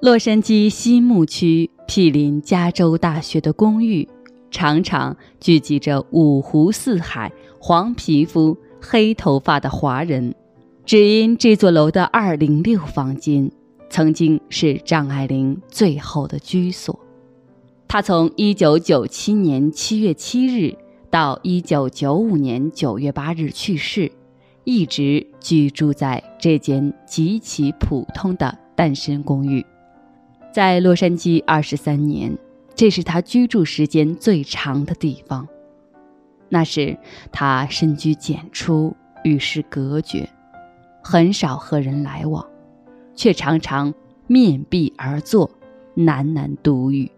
[0.00, 4.08] 洛杉矶西木区毗邻加州大学的公寓，
[4.50, 10.34] 常常聚集着五湖四海、黄皮肤、黑头发的华人。
[10.86, 13.50] 只因这座楼的二零六房间，
[13.90, 16.98] 曾经是张爱玲最后的居所。
[17.86, 20.74] 她从一九九七年七月七日
[21.10, 24.10] 到一九九五年九月八日去世，
[24.64, 29.62] 一直居住在这间极其普通的单身公寓。
[30.52, 32.36] 在洛杉矶二十三年，
[32.74, 35.46] 这是他居住时间最长的地方。
[36.48, 36.98] 那时
[37.30, 40.28] 他深居简出，与世隔绝，
[41.02, 42.44] 很少和人来往，
[43.14, 43.94] 却常常
[44.26, 45.48] 面壁而坐，
[45.96, 47.08] 喃喃独语。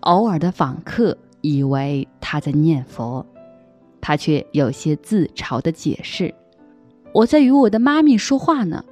[0.00, 3.26] 偶尔的访客以为他在念佛，
[4.00, 6.32] 他却有些自嘲的解释
[7.12, 8.84] ：“我在与我的妈咪说话呢。”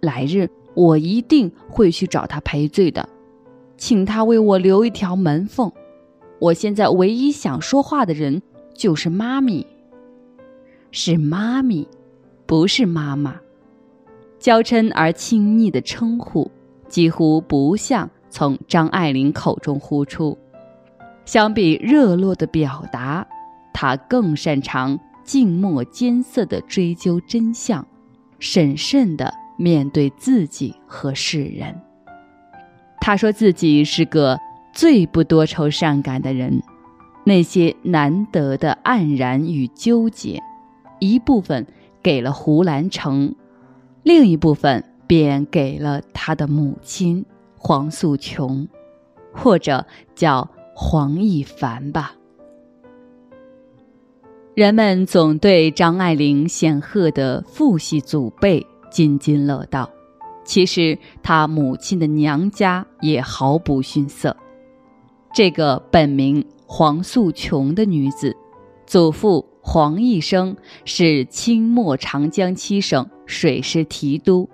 [0.00, 0.48] 来日。
[0.74, 3.08] 我一定会去找他赔罪的，
[3.76, 5.70] 请他为我留一条门缝。
[6.40, 8.42] 我现在唯一想说话的人
[8.74, 9.66] 就是妈咪，
[10.90, 11.88] 是妈咪，
[12.44, 13.36] 不是妈妈。
[14.38, 16.50] 娇嗔而亲昵的称呼，
[16.88, 20.36] 几乎不像从张爱玲口中呼出。
[21.24, 23.26] 相比热络的表达，
[23.72, 27.86] 她更擅长静默艰涩的追究真相，
[28.38, 29.32] 审慎的。
[29.56, 31.80] 面对自己和世人，
[33.00, 34.38] 他说自己是个
[34.72, 36.62] 最不多愁善感的人。
[37.26, 40.42] 那些难得的黯然与纠结，
[40.98, 41.66] 一部分
[42.02, 43.34] 给了胡兰成，
[44.02, 47.24] 另一部分便给了他的母亲
[47.56, 48.68] 黄素琼，
[49.32, 52.14] 或者叫黄亦凡吧。
[54.54, 58.66] 人们总对张爱玲显赫的父系祖辈。
[58.94, 59.90] 津津乐道，
[60.44, 64.36] 其实他母亲的娘家也毫不逊色。
[65.34, 68.36] 这个本名黄素琼的女子，
[68.86, 74.48] 祖父黄义生是清末长江七省水师提督，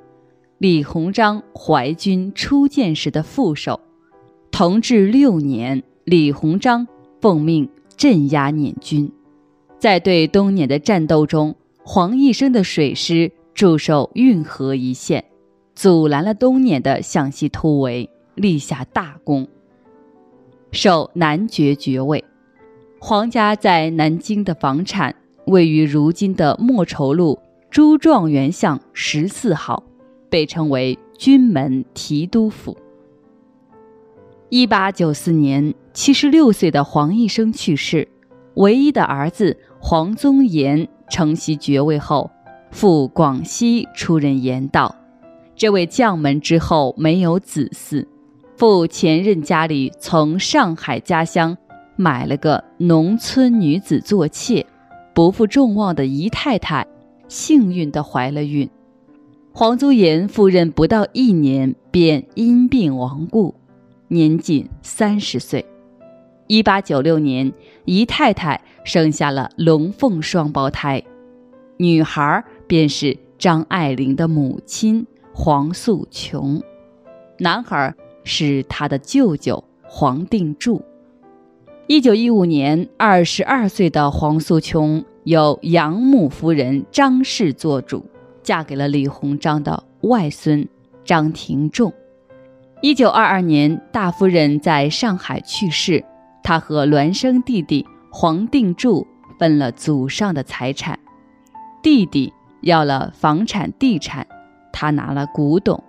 [0.56, 3.78] 李鸿章淮军初建时的副手。
[4.50, 6.88] 同治六年，李鸿章
[7.20, 9.12] 奉命镇压捻军，
[9.78, 13.32] 在对东捻的战斗中，黄义生的水师。
[13.60, 15.22] 驻守运河一线，
[15.74, 19.46] 阻拦了东捻的向西突围，立下大功，
[20.72, 22.24] 受男爵爵位。
[22.98, 27.38] 皇家在南京的房产位于如今的莫愁路
[27.70, 29.82] 朱状元巷十四号，
[30.30, 32.74] 被称为军门提督府。
[34.48, 38.08] 一八九四年，七十六岁的黄一生去世，
[38.54, 42.30] 唯一的儿子黄宗炎承袭爵位后。
[42.70, 44.94] 赴广西出任盐道，
[45.56, 48.06] 这位将门之后没有子嗣，
[48.56, 51.56] 赴前任家里从上海家乡
[51.96, 54.64] 买了个农村女子做妾，
[55.12, 56.86] 不负众望的姨太太
[57.28, 58.70] 幸运地怀了孕。
[59.52, 63.54] 黄宗炎赴任不到一年便因病亡故，
[64.08, 65.66] 年仅三十岁。
[66.46, 67.52] 一八九六年，
[67.84, 71.02] 姨太太生下了龙凤双胞胎，
[71.76, 72.44] 女孩。
[72.70, 75.04] 便是张爱玲的母亲
[75.34, 76.62] 黄素琼，
[77.40, 77.92] 男孩
[78.22, 80.80] 是他的舅舅黄定柱。
[81.88, 88.06] 一九一五年，二十二岁的黄素琼由养母夫人张氏做主，
[88.40, 90.68] 嫁给了李鸿章的外孙
[91.04, 91.92] 张廷仲。
[92.80, 96.04] 一九二二年，大夫人在上海去世，
[96.44, 99.08] 他和孪生弟弟黄定柱
[99.40, 100.96] 分了祖上的财产，
[101.82, 102.32] 弟弟。
[102.62, 104.26] 要了房产地产，
[104.72, 105.82] 他拿了古董，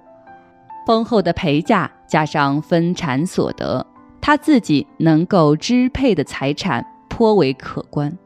[0.87, 3.85] 丰厚的陪嫁加上分产所得，
[4.19, 8.17] 他自己能够支配的财产颇为可观，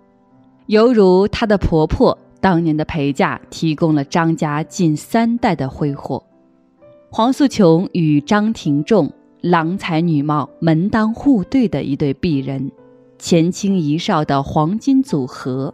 [0.68, 6.24] 犹如她的婆婆当年的陪嫁提供了张家近三代的挥霍。
[7.10, 9.12] 黄素琼与张廷仲
[9.42, 12.72] 郎才女貌、门当户对的一对璧人，
[13.18, 15.74] 前清一少的黄金组合。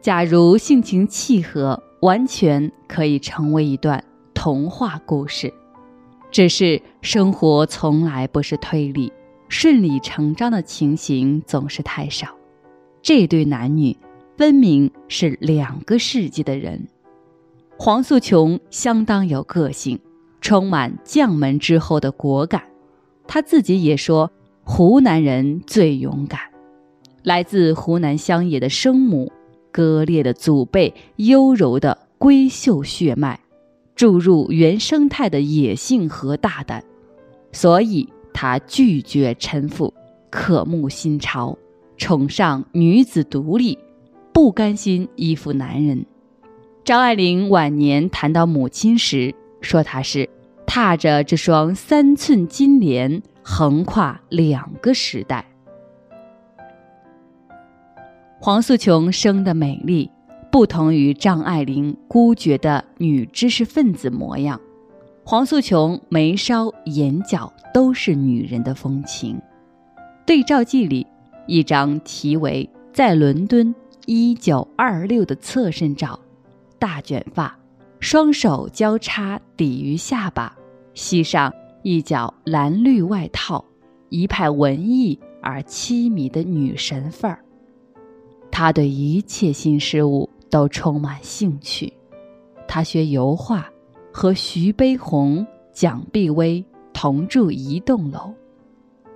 [0.00, 1.82] 假如性情契合。
[2.00, 4.02] 完全可以成为一段
[4.32, 5.52] 童话故事，
[6.30, 9.12] 只是生活从来不是推理，
[9.48, 12.28] 顺理成章的情形总是太少。
[13.02, 13.96] 这对男女
[14.38, 16.88] 分明是两个世纪的人。
[17.78, 19.98] 黄素琼相当有个性，
[20.40, 22.62] 充满将门之后的果敢。
[23.26, 24.30] 他自己也说，
[24.64, 26.40] 湖南人最勇敢。
[27.22, 29.30] 来自湖南乡野的生母。
[29.70, 33.40] 割裂的祖辈，优柔的闺秀血脉，
[33.94, 36.84] 注入原生态的野性和大胆，
[37.52, 39.92] 所以他拒绝臣服，
[40.30, 41.56] 渴慕新潮，
[41.96, 43.78] 崇尚女子独立，
[44.32, 46.06] 不甘心依附男人。
[46.84, 50.28] 张爱玲晚年谈到母亲时，说她是
[50.66, 55.49] 踏着这双三寸金莲，横跨两个时代。
[58.42, 60.10] 黄素琼生的美丽，
[60.50, 64.58] 不同于张爱玲孤绝的女知识分子模样。
[65.26, 69.38] 黄素琼眉梢眼角都是女人的风情。
[70.24, 71.06] 对照记里
[71.46, 73.74] 一张题为《在伦敦
[74.06, 76.18] 一九二六》的侧身照，
[76.78, 77.54] 大卷发，
[78.00, 80.56] 双手交叉抵于下巴，
[80.94, 81.52] 系上
[81.82, 83.62] 一角蓝绿外套，
[84.08, 87.44] 一派文艺而凄迷的女神范儿。
[88.50, 91.92] 他对一切新事物都充满兴趣。
[92.68, 93.70] 他学油画，
[94.12, 98.34] 和徐悲鸿、蒋碧薇同住一栋楼。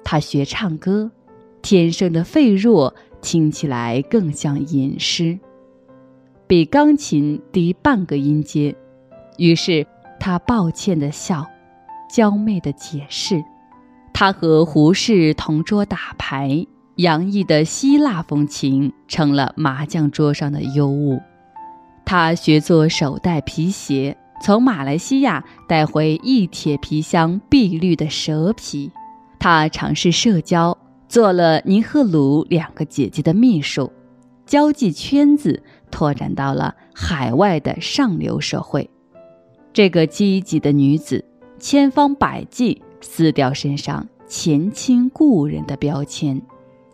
[0.02, 1.10] 他学唱歌，
[1.62, 5.38] 天生的肺弱听起来更像吟诗，
[6.46, 8.74] 比钢琴低半个音阶。
[9.38, 9.86] 于是
[10.20, 11.46] 他抱歉地笑，
[12.08, 13.42] 娇媚地解释。
[14.12, 16.66] 他和胡适同桌打牌。
[16.96, 21.20] 洋溢的希腊风情成了麻将桌上的尤物。
[22.04, 28.90] 他学做手带皮鞋，从马来西亚带回一铁皮箱碧绿的蛇皮。
[29.40, 30.76] 他尝试社交，
[31.08, 33.90] 做了尼赫鲁两个姐姐的秘书，
[34.46, 38.88] 交际圈子拓展到了海外的上流社会。
[39.72, 41.24] 这个积极的女子，
[41.58, 46.40] 千方百计撕掉身上前清故人的标签。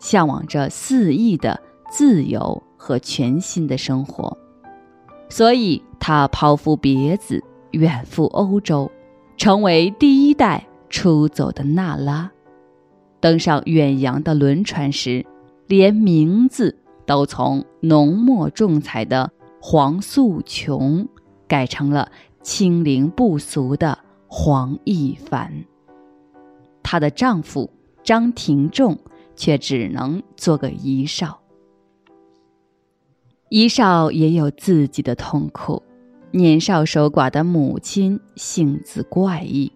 [0.01, 4.35] 向往着肆意的自由和全新的生活，
[5.29, 8.91] 所以他抛夫别子，远赴欧洲，
[9.37, 12.31] 成为第一代出走的娜拉。
[13.19, 15.23] 登上远洋的轮船时，
[15.67, 19.31] 连名字都从浓墨重彩的
[19.61, 21.07] 黄素琼
[21.47, 22.11] 改成了
[22.41, 25.63] 清灵不俗的黄亦凡。
[26.81, 27.69] 她的丈夫
[28.03, 28.97] 张廷仲。
[29.35, 31.39] 却只能做个遗少。
[33.49, 35.83] 遗少也有自己的痛苦。
[36.33, 39.69] 年少守寡的母亲性子怪异，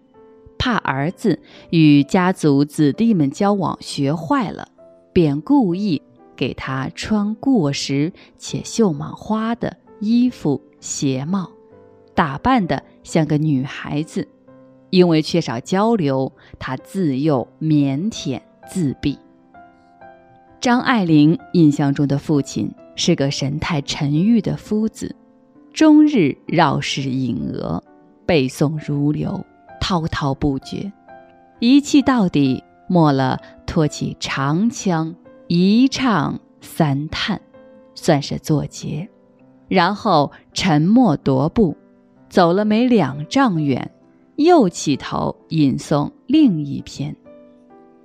[0.56, 1.38] 怕儿子
[1.68, 4.66] 与家族子弟们交往学坏了，
[5.12, 6.00] 便故意
[6.34, 11.50] 给他穿过时且绣满花的衣服、鞋帽，
[12.14, 14.26] 打扮的像个女孩子。
[14.88, 19.18] 因为缺少交流，他自幼腼腆自闭。
[20.66, 25.14] 张爱玲印象中的父亲是个神态沉郁的夫子，
[25.72, 27.80] 终日绕室引额，
[28.26, 29.46] 背诵如流，
[29.80, 30.92] 滔滔不绝，
[31.60, 35.14] 一气到底，末了托起长腔，
[35.46, 37.40] 一唱三叹，
[37.94, 39.08] 算是作结，
[39.68, 41.76] 然后沉默踱步，
[42.28, 43.92] 走了没两丈远，
[44.34, 47.14] 又起头吟诵另一篇，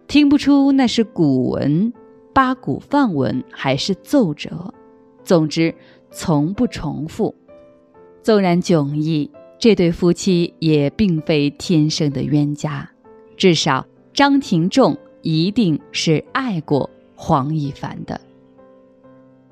[0.08, 1.92] 听不出那是古文。
[2.34, 4.74] 八股范文还是奏折，
[5.24, 5.74] 总之
[6.12, 7.36] 从不重复。
[8.24, 12.90] 纵然迥异，这对夫妻也并非天生的冤家。
[13.36, 18.22] 至少张廷仲一定是爱过黄亦凡的。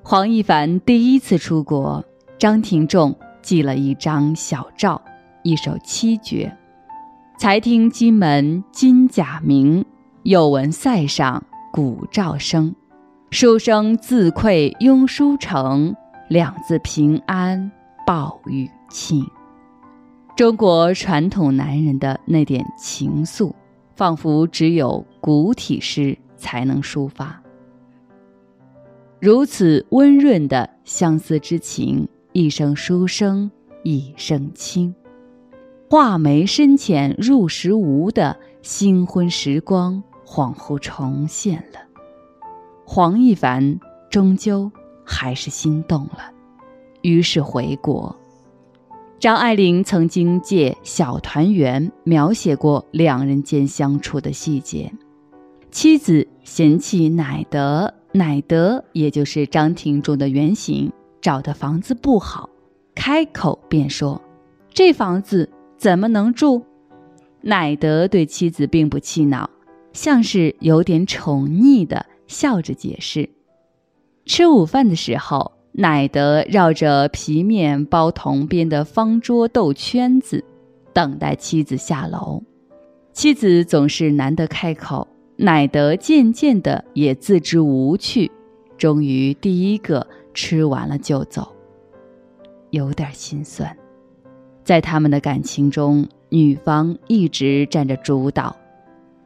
[0.04, 2.04] 黄亦凡第一次出国，
[2.38, 5.02] 张廷仲寄了一张小照，
[5.44, 6.56] 一首七绝
[7.38, 9.84] ：“才听金门金甲鸣，
[10.24, 12.76] 又闻塞上。”鼓噪声，
[13.32, 15.96] 书生自愧庸书城，
[16.28, 17.72] 两字平安
[18.06, 19.26] 报与庆。
[20.36, 23.54] 中国传统男人的那点情愫，
[23.96, 27.42] 仿佛只有古体诗才能抒发。
[29.20, 33.52] 如此温润的相思之情，一声书生
[33.84, 34.96] 一声卿，
[35.90, 40.02] 画眉深浅入时无的新婚时光。
[40.30, 41.80] 恍惚重现了，
[42.86, 43.80] 黄亦凡
[44.12, 44.72] 终究
[45.04, 46.32] 还是心动了，
[47.02, 48.16] 于是回国。
[49.20, 54.94] 张爱玲曾经借《小团圆》描写过两人间相处的细节。
[55.72, 62.48] 妻子嫌弃乃德，乃德也就是张庭中的原型，找的房子不好，
[62.94, 64.22] 开口便说
[64.72, 66.64] ：“这房子怎么能住？”
[67.42, 69.50] 乃德对妻子并不气恼。
[69.94, 73.30] 像是有点宠溺的笑着解释。
[74.26, 80.44] 吃午饭的时候，乃德绕着皮面包铜边的方桌斗圈子，
[80.94, 82.42] 等待妻子下楼。
[83.12, 88.32] 妻子总是难得开口，乃德渐渐的也自知无趣，
[88.78, 91.52] 终于第一个吃完了就走，
[92.70, 93.76] 有点心酸。
[94.64, 98.56] 在他们的感情中，女方一直占着主导。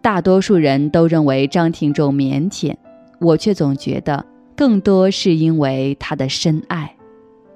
[0.03, 2.75] 大多数人都认为张廷仲腼腆，
[3.21, 6.93] 我却总觉得更多是因为他的深爱，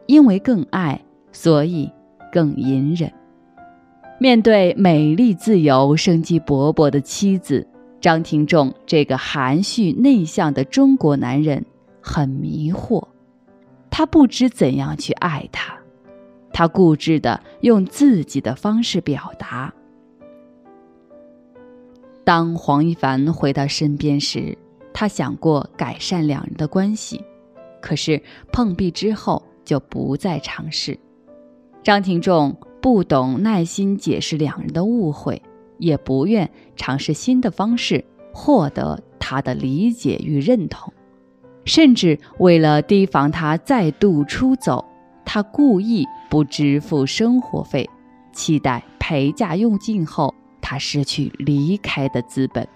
[0.05, 1.01] 因为更爱，
[1.33, 1.91] 所以
[2.31, 3.11] 更隐忍。
[4.17, 7.67] 面对美丽、自由、生机勃勃的妻子，
[7.99, 11.65] 张廷仲这个含蓄内向的中国男人
[11.99, 13.05] 很迷惑，
[13.89, 15.77] 他不知怎样去爱她，
[16.53, 19.73] 他固执地用自己的方式表达。
[22.27, 24.57] 当黄一凡回到身边时，
[24.93, 27.23] 他想过改善两人的关系，
[27.81, 30.99] 可是碰壁之后就不再尝试。
[31.81, 35.41] 张廷仲不懂耐心解释两人的误会，
[35.77, 38.03] 也不愿尝试新的方式
[38.33, 40.91] 获得他的理解与认同，
[41.63, 44.83] 甚至为了提防他再度出走，
[45.23, 47.89] 他故意不支付生活费，
[48.33, 50.35] 期待陪嫁用尽后。
[50.69, 52.67] 他失去离开的资本，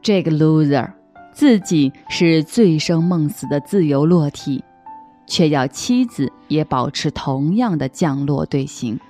[0.00, 0.88] 这个 loser
[1.32, 4.62] 自己是醉生梦死的自由落体，
[5.26, 9.00] 却要妻子也保持同样的降落队形。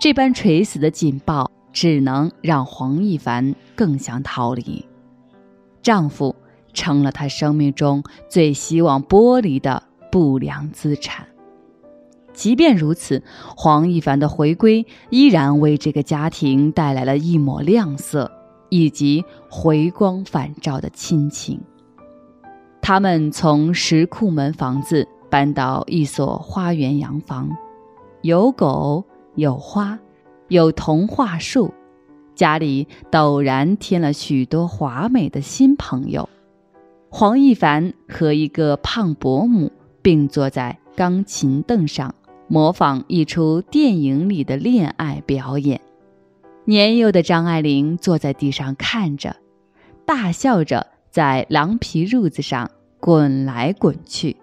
[0.00, 4.84] 这般垂死的紧抱，只能让黄一凡更想逃离。
[5.80, 6.34] 丈夫
[6.72, 9.80] 成了他生命中最希望剥离的
[10.10, 11.27] 不良资产。
[12.38, 13.20] 即便如此，
[13.56, 18.30] 黄一凡的回归依然为这个家庭带来了一抹亮色，
[18.68, 21.60] 以及回光返照的亲情。
[22.80, 27.50] 他们从石库门房子搬到一所花园洋房，
[28.22, 29.04] 有狗，
[29.34, 29.98] 有花，
[30.46, 31.74] 有童话树，
[32.36, 36.28] 家里陡然添了许多华美的新朋友。
[37.10, 42.14] 黄一凡和一个胖伯母并坐在钢琴凳上。
[42.48, 45.80] 模仿一出电影里的恋爱表演，
[46.64, 49.36] 年幼的张爱玲坐在地上看着，
[50.06, 54.36] 大笑着在狼皮褥子上滚来滚去。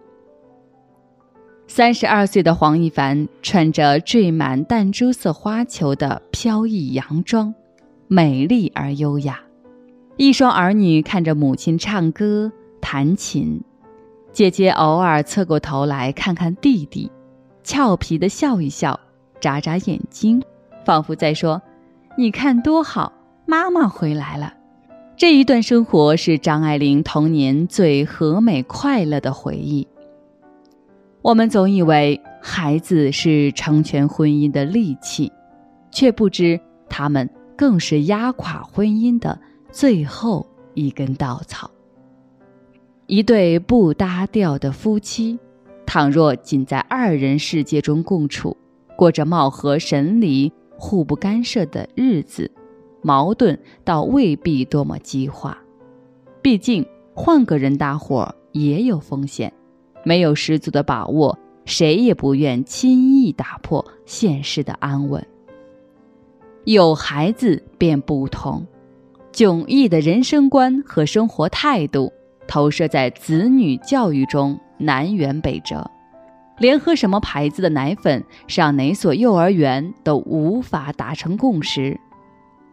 [1.68, 7.56] 三十二岁的黄一凡穿着缀满淡珠色花球的飘逸洋装，
[8.08, 9.40] 美丽而优雅。
[10.16, 13.62] 一双儿女看着母亲唱歌弹琴，
[14.32, 17.12] 姐姐偶尔侧过头来看看弟弟。
[17.66, 18.98] 俏皮的笑一笑，
[19.42, 20.42] 眨眨眼睛，
[20.86, 21.60] 仿佛在说
[22.16, 23.12] ：“你看多好，
[23.48, 24.54] 妈妈回来了。”
[25.18, 29.88] 这一段生活是张爱玲童年最和美快乐的回忆。
[31.24, 35.32] 我们总以为孩子是成全婚姻的利器，
[35.90, 39.40] 却不知他们更是压垮婚姻的
[39.72, 40.46] 最后
[40.76, 41.72] 一根稻草。
[43.08, 45.40] 一对不搭调的夫妻。
[45.96, 48.58] 倘若仅在二人世界中共处，
[48.98, 52.52] 过着貌合神离、互不干涉的日子，
[53.02, 55.58] 矛盾倒未必多么激化。
[56.42, 59.54] 毕竟换个人搭伙也有风险，
[60.04, 65.26] 没有十足的把握，谁也不愿轻易打破现实的安稳。
[66.66, 68.68] 有孩子便不同，
[69.32, 72.12] 迥异的人生观和生活态度
[72.50, 74.60] 投射在子女教育中。
[74.78, 75.90] 南辕北辙，
[76.58, 82.00] 连喝什么牌子的奶粉、上哪所幼儿园都无法达成共识。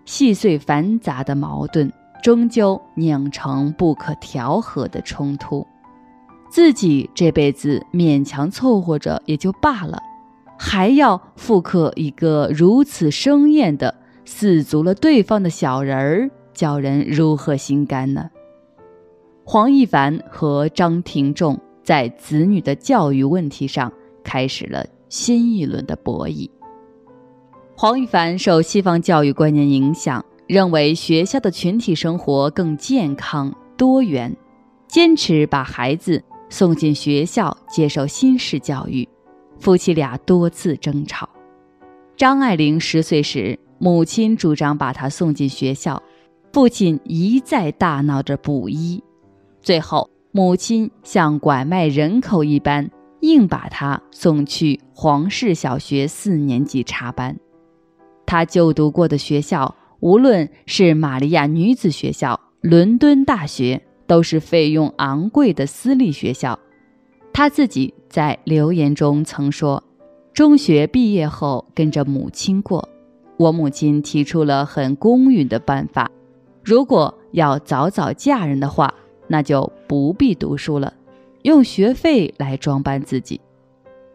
[0.05, 1.93] 细碎繁杂的矛盾，
[2.23, 5.67] 终究酿成不可调和的冲突。
[6.51, 10.03] 自己这辈子勉强凑合着也就罢了，
[10.59, 13.95] 还要复刻一个如此生厌的、
[14.25, 18.29] 死足了对方的小人儿，叫人如何心甘呢？
[19.45, 21.59] 黄一凡和张廷仲。
[21.83, 26.49] 在子女的教育问题上，开始了新一轮的博弈。
[27.77, 34.35] 黄玉凡受西方教育观念影响，认为学校的群体生活更健康多元，
[34.87, 39.09] 坚持把孩子送进学校接受新式教育。
[39.59, 41.29] 夫妻俩多次争吵。
[42.17, 46.01] 张爱玲十岁时，母亲主张把她送进学校，
[46.53, 49.03] 父亲一再大闹着补衣，
[49.61, 50.12] 最后。
[50.35, 57.37] 母亲像拐卖人口一般，硬把他送去皇氏小学四年级插班。
[58.25, 66.59] 他就读过的学校，无论是玛利亚女子学校、伦敦大学，都是费用昂贵的私立学校。
[67.35, 69.85] 他自己在留言中曾说
[70.33, 72.89] ：“中学毕业后跟着母亲过，
[73.37, 76.11] 我母亲提出了很公允的办法：
[76.65, 78.95] 如果要早早嫁人的话，
[79.33, 80.93] 那就不必读书了，
[81.41, 83.41] 用学费来装扮自己；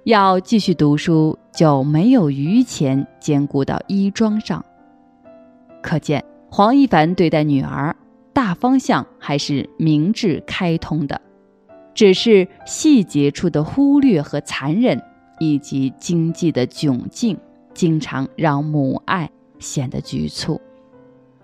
[0.03, 4.63] 要继续读书，就没有余钱兼顾到衣装上。
[5.81, 7.95] 可见黄一凡对待女儿
[8.31, 11.19] 大方向还是明智开通的，
[11.95, 15.01] 只是细节处的忽略和残忍，
[15.39, 17.35] 以及经济的窘境。
[17.73, 20.61] 经常让母爱显得局促，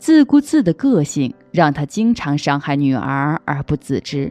[0.04, 4.30] 自顾自的个性让他经常伤害女儿而不自知。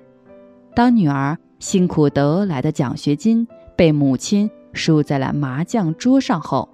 [0.75, 6.69] 当女儿辛苦得来的奖学金被母亲输在了麻将桌上后，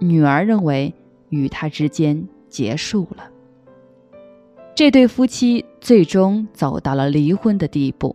[0.00, 0.94] 女儿认为
[1.30, 3.24] 与他之间结束了。
[4.74, 8.14] 这对夫妻最终走到了离婚的地步。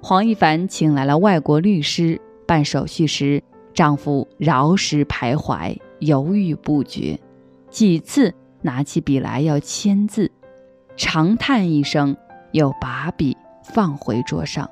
[0.00, 3.42] 黄一凡请来了外国律师办手续时。
[3.74, 7.20] 丈夫饶时徘徊，犹豫不决，
[7.68, 10.30] 几次拿起笔来要签字，
[10.96, 12.16] 长叹一声，
[12.52, 14.68] 又把笔放回桌上。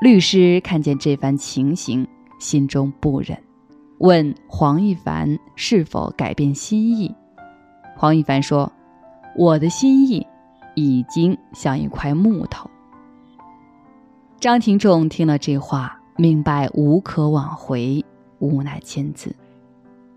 [0.00, 2.06] 律师看见这番情形，
[2.38, 3.36] 心中不忍，
[3.98, 7.14] 问黄一凡是否改变心意。
[7.96, 8.72] 黄一凡说
[9.36, 10.26] ：“我的心意
[10.74, 12.70] 已经像一块木头。”
[14.38, 18.04] 张廷仲听了这话，明白无可挽回。
[18.40, 19.34] 无奈签字，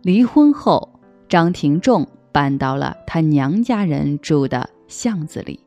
[0.03, 0.89] 离婚后，
[1.27, 5.59] 张廷仲搬到了他娘家人住的巷子里。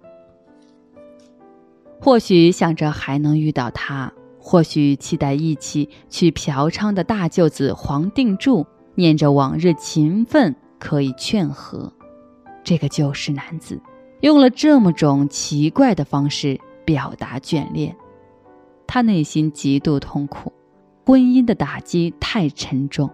[2.01, 11.93] 或许想着还能遇到他，或许期待一起去嫖娼的大舅子黄定柱念着往日情分可以劝和。
[12.63, 13.81] 这个旧时男子
[14.21, 17.97] 用了这么种奇怪的方式表达眷恋，
[18.87, 20.53] 他内心极度痛苦。
[21.07, 23.11] 婚姻的打击太沉重，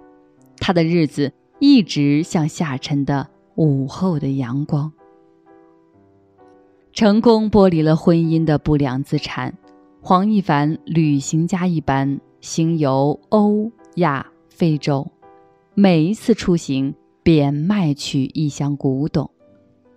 [0.59, 3.28] 他的日子一直向下沉的
[3.61, 4.90] 午后的阳光。
[6.94, 9.55] 成功剥离了婚姻的不良资产，
[10.01, 15.07] 黄一凡旅行家一般行游欧亚非洲，
[15.75, 19.31] 每一次出行便卖去一箱古董，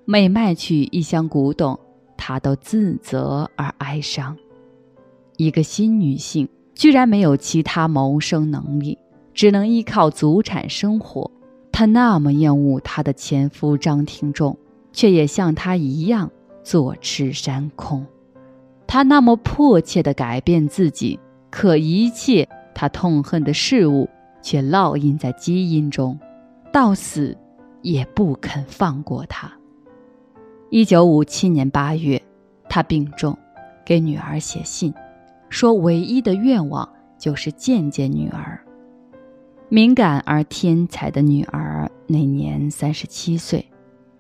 [0.04, 1.80] 每卖去一箱古董，
[2.17, 4.36] 他都自责而哀伤。
[5.38, 6.45] 一个新女性。
[6.76, 8.97] 居然没有其他谋生能力，
[9.32, 11.30] 只能依靠祖产生活。
[11.73, 14.57] 她那么厌恶她的前夫张廷仲，
[14.93, 16.31] 却也像他一样
[16.63, 18.05] 坐吃山空。
[18.88, 24.07] 她那么迫切地改变自己，可一切她痛恨的事物
[24.41, 26.17] 却烙印在基因中，
[26.71, 27.36] 到死
[27.81, 29.51] 也不肯放过他。
[30.69, 32.21] 一九五七年八月，
[32.69, 33.38] 他病重，
[33.83, 34.93] 给女儿写信。
[35.49, 38.62] 说唯一的愿望就是见见女儿。
[39.73, 43.65] 敏感而天才的女儿那年三十七岁，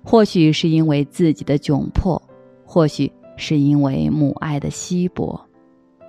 [0.03, 2.19] 或许是因为自己的窘迫，
[2.65, 5.39] 或许是因为母爱的稀薄，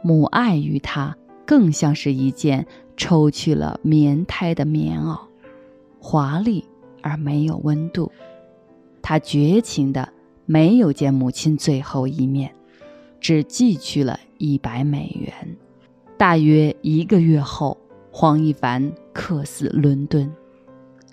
[0.03, 5.19] 母爱于她更像是一件抽去了棉胎的棉袄，
[5.99, 6.65] 华丽
[7.03, 8.11] 而没有温度。
[9.03, 10.09] 她绝情的
[10.47, 12.51] 没有见母亲最后一面。
[13.21, 15.57] 只寄去了一百美元。
[16.17, 17.77] 大约一个月后，
[18.11, 20.31] 黄一凡客死伦敦。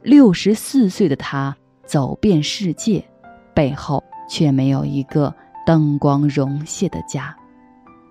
[0.01, 3.05] 六十四岁的他走遍世界，
[3.53, 5.33] 背后却没有一个
[5.65, 7.33] 灯光融泻的家。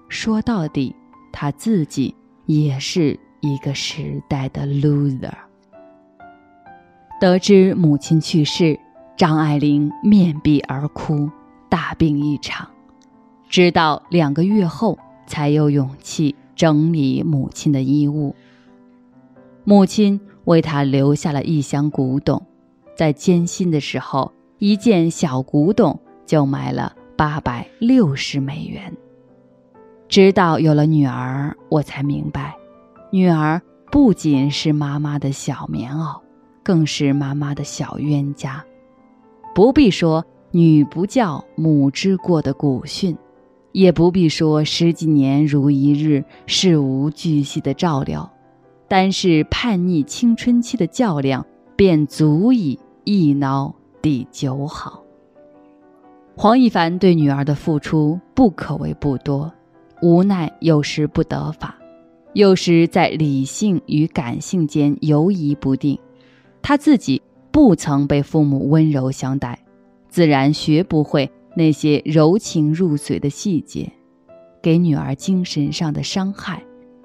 [0.09, 0.95] 说到底，
[1.33, 2.15] 他自己
[2.47, 5.33] 也是一个时代的 loser。
[7.21, 8.79] 得知母亲去世，
[9.17, 11.29] 张爱玲面壁而哭，
[11.69, 12.69] 大病一场。
[13.49, 18.35] 直到两个月后，才有勇气整理母亲的衣物。
[19.71, 22.45] 母亲为他留下了一箱古董，
[22.97, 28.93] 在艰辛的时候，一件小古董就卖了八百六十美元。
[30.09, 32.53] 直到有了女儿，我才明白，
[33.13, 36.19] 女儿不仅是妈妈的小棉袄，
[36.65, 38.65] 更是妈妈的小冤家。
[39.55, 43.17] 不必说“女不教，母之过”的古训。
[43.71, 48.29] 也不必说十几年如一日，事无巨细的照料，
[48.91, 53.73] 单是叛逆青春期的较量，便足以一挠
[54.03, 55.05] 第九好。
[56.37, 59.53] 黄一凡对女儿的付出不可谓不多，
[60.03, 61.79] 无奈有时不得法，
[62.33, 65.97] 有时在理性与感性间游移不定。
[66.61, 67.23] 他自己
[67.53, 69.57] 不曾被父母温柔相待，
[70.09, 71.31] 自然学不会。
[71.55, 73.93] 那些柔情入髓的细节，
[74.61, 76.61] 给女儿精神上的伤害，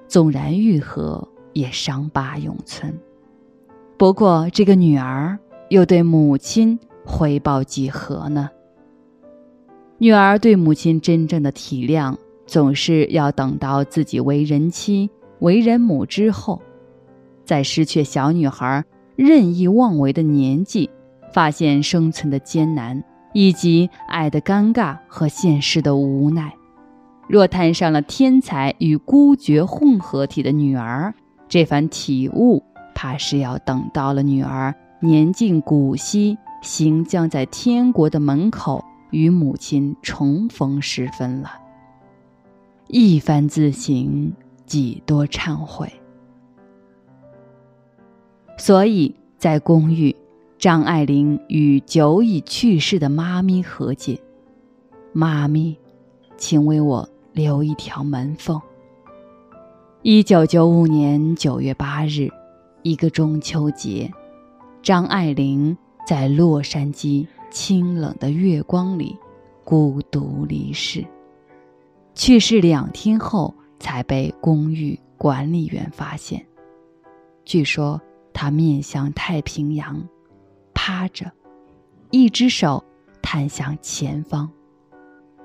[0.07, 2.93] 纵然愈合，也伤疤永存。
[3.97, 5.39] 不过，这个女儿
[5.69, 8.49] 又对母亲回报几何呢？
[9.97, 16.61] 女儿对母亲真正的体谅，总是要等到自己为人妻、为人母之后，
[17.45, 18.83] 在失去小女孩
[19.15, 20.89] 任意妄为的年纪，
[21.31, 23.01] 发现生存的艰难，
[23.33, 26.53] 以及爱的尴尬和现实的无奈。
[27.29, 31.13] 若摊上了天才与孤绝混合体的女儿，
[31.55, 32.61] 这番体悟，
[32.93, 38.83] 怕是要等到了女儿年近古稀，行将在天国的门口。
[39.11, 41.51] 与母亲重逢时分了，
[42.89, 44.33] 一番自省，
[44.65, 45.89] 几多忏悔。
[48.57, 50.13] 所以在公寓，
[50.59, 54.19] 张爱玲与久已去世的妈咪和解
[55.13, 55.77] ：“妈咪，
[56.35, 58.61] 请为我留一条门缝。”
[60.07, 62.29] 一九九五年九月八日，
[62.83, 64.13] 一个中秋节，
[64.83, 67.25] 张爱玲在洛杉矶。
[67.49, 69.17] 清冷的月光里，
[69.63, 71.03] 孤独离世。
[72.13, 76.45] 去世两天后，才被公寓管理员发现。
[77.43, 77.99] 据说
[78.31, 80.07] 他面向太平洋，
[80.75, 81.31] 趴着，
[82.11, 82.83] 一只手
[83.23, 84.51] 探向前方，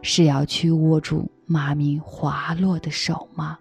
[0.03, 3.59] 是要去握住妈咪滑落的手吗？